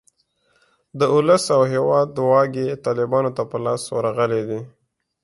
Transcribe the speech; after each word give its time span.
د 0.99 1.01
اولس 1.15 1.43
او 1.55 1.61
هیواد 1.73 2.09
واګې 2.29 2.79
طالیبانو 2.85 3.31
ته 3.37 3.43
په 3.51 3.57
لاس 3.65 3.81
ورغلې 3.95 4.41
دي. 4.49 4.61